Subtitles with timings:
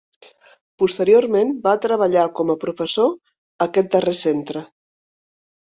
[0.83, 4.69] Posteriorment, va treballar com a professor a aquest darrer centre.